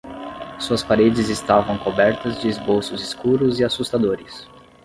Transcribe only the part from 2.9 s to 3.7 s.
escuros e